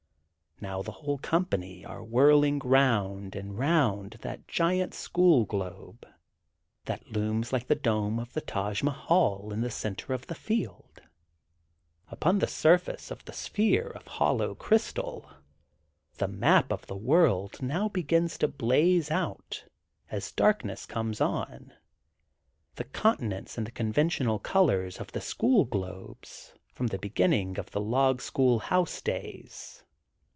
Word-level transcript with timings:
Now 0.63 0.83
the 0.83 0.91
whole 0.91 1.17
company 1.17 1.83
are 1.83 2.03
whirling 2.03 2.59
round 2.59 3.35
and 3.35 3.57
round 3.57 4.17
that 4.21 4.47
giant 4.47 4.93
school 4.93 5.43
globe 5.43 6.05
that 6.85 7.07
looms 7.11 7.51
like 7.51 7.65
the 7.65 7.73
dome 7.73 8.19
of 8.19 8.33
the 8.33 8.41
Taj 8.41 8.83
Mahal 8.83 9.51
in 9.51 9.61
the 9.61 9.71
center 9.71 10.13
of 10.13 10.27
the 10.27 10.35
field. 10.35 11.01
Upon 12.11 12.37
the 12.37 12.45
surface 12.45 13.09
of 13.09 13.25
the 13.25 13.33
sphere 13.33 13.87
of 13.89 14.05
hollow 14.05 14.53
crystal, 14.53 15.27
the 16.19 16.27
map 16.27 16.71
of 16.71 16.85
the 16.85 16.95
world 16.95 17.59
now 17.63 17.89
begins 17.89 18.37
to 18.37 18.47
blaze 18.47 19.09
out 19.09 19.65
as 20.11 20.31
darkness 20.31 20.85
comes 20.85 21.19
on, 21.19 21.73
the 22.75 22.83
continents 22.83 23.57
in 23.57 23.63
the 23.63 23.71
conventional 23.71 24.37
colors 24.37 24.99
of 24.99 25.11
the 25.13 25.21
school 25.21 25.65
globes 25.65 26.53
from 26.71 26.85
the 26.85 26.99
beginning 26.99 27.57
of 27.57 27.71
the 27.71 27.81
log 27.81 28.21
school 28.21 28.59
house 28.59 29.01
days. 29.01 29.83